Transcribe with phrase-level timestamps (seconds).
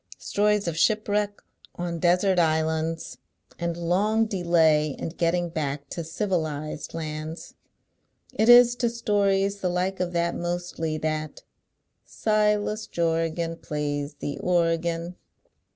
[0.17, 1.43] Stories of shipwreck
[1.75, 3.19] on desert islands,
[3.59, 7.53] and long delay in getting back to civilised lauds.
[8.33, 11.43] It is to stories the like of that, mostly, that
[12.03, 15.17] Silas Jorgan Plays the organ."